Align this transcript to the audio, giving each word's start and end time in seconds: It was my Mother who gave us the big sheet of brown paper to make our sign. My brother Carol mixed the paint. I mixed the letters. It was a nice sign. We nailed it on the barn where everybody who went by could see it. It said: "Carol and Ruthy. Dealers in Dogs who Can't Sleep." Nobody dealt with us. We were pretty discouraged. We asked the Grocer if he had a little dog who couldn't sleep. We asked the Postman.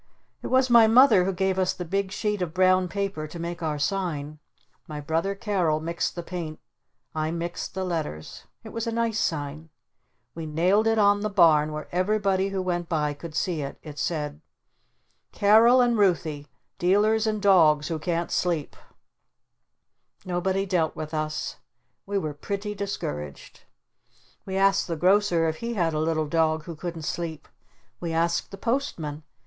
It 0.41 0.47
was 0.47 0.67
my 0.71 0.87
Mother 0.87 1.25
who 1.25 1.31
gave 1.31 1.59
us 1.59 1.73
the 1.73 1.85
big 1.85 2.11
sheet 2.11 2.41
of 2.41 2.55
brown 2.55 2.87
paper 2.87 3.27
to 3.27 3.37
make 3.37 3.61
our 3.61 3.77
sign. 3.77 4.39
My 4.87 4.99
brother 4.99 5.35
Carol 5.35 5.79
mixed 5.79 6.15
the 6.15 6.23
paint. 6.23 6.59
I 7.13 7.29
mixed 7.29 7.75
the 7.75 7.83
letters. 7.83 8.45
It 8.63 8.69
was 8.69 8.87
a 8.87 8.91
nice 8.91 9.19
sign. 9.19 9.69
We 10.33 10.47
nailed 10.47 10.87
it 10.87 10.97
on 10.97 11.19
the 11.21 11.29
barn 11.29 11.71
where 11.71 11.87
everybody 11.91 12.49
who 12.49 12.63
went 12.63 12.89
by 12.89 13.13
could 13.13 13.35
see 13.35 13.61
it. 13.61 13.77
It 13.83 13.99
said: 13.99 14.41
"Carol 15.31 15.81
and 15.81 15.95
Ruthy. 15.95 16.47
Dealers 16.79 17.27
in 17.27 17.39
Dogs 17.39 17.89
who 17.89 17.99
Can't 17.99 18.31
Sleep." 18.31 18.75
Nobody 20.25 20.65
dealt 20.65 20.95
with 20.95 21.13
us. 21.13 21.57
We 22.07 22.17
were 22.17 22.33
pretty 22.33 22.73
discouraged. 22.73 23.65
We 24.47 24.57
asked 24.57 24.87
the 24.87 24.95
Grocer 24.95 25.47
if 25.47 25.57
he 25.57 25.75
had 25.75 25.93
a 25.93 25.99
little 25.99 26.25
dog 26.27 26.63
who 26.63 26.75
couldn't 26.75 27.03
sleep. 27.03 27.47
We 27.99 28.11
asked 28.13 28.49
the 28.49 28.57
Postman. 28.57 29.21